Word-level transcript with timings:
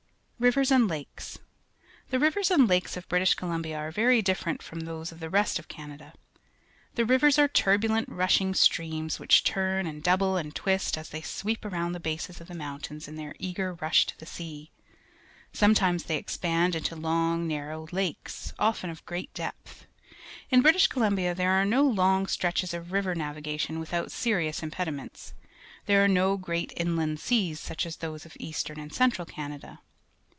Rivers 0.41 0.71
and 0.71 0.87
Lakes.— 0.87 1.37
The 2.09 2.17
rivers 2.17 2.49
and 2.49 2.67
lakes 2.67 2.97
of 2.97 3.07
British 3.07 3.35
Columbia 3.35 3.77
are 3.77 3.91
A'ery 3.91 4.23
different 4.23 4.63
from 4.63 4.79
those 4.79 5.11
of 5.11 5.19
the 5.19 5.29
rest 5.29 5.59
of 5.59 5.67
Canada. 5.67 6.13
The 6.95 7.05
rivers 7.05 7.37
are 7.37 7.47
turbulent, 7.47 8.09
rushing 8.09 8.55
streams, 8.55 9.19
which 9.19 9.43
turn 9.43 9.85
and 9.85 10.01
double 10.01 10.37
and 10.37 10.55
twist 10.55 10.97
as 10.97 11.11
thej' 11.11 11.23
sweep 11.25 11.63
around 11.63 11.91
the 11.91 11.99
bases 11.99 12.41
of 12.41 12.47
the 12.47 12.55
mountains 12.55 13.07
in 13.07 13.17
their 13.17 13.35
eager 13.37 13.75
rush 13.75 14.07
to 14.07 14.17
the 14.17 14.25
sea. 14.25 14.71
Sometimes 15.53 16.05
they 16.05 16.17
expand 16.17 16.73
into 16.73 16.95
long, 16.95 17.47
narrow 17.47 17.87
lakes, 17.91 18.51
often 18.57 18.89
of 18.89 19.05
great 19.05 19.31
depth. 19.35 19.85
In 20.49 20.63
British 20.63 20.87
Columbia 20.87 21.35
there 21.35 21.51
are 21.51 21.65
no 21.65 21.83
long 21.85 22.25
stretches 22.25 22.73
of 22.73 22.91
river 22.91 23.13
navigation 23.13 23.79
without 23.79 24.11
serious 24.11 24.63
impediments. 24.63 25.35
There 25.85 26.03
are 26.03 26.07
no 26.07 26.35
great 26.35 26.73
inland 26.75 27.19
seas 27.19 27.59
such 27.59 27.85
as 27.85 27.97
those 27.97 28.25
of 28.25 28.35
Eastern 28.39 28.79
and 28.79 28.91
Central 28.91 29.27
Canada. 29.27 29.81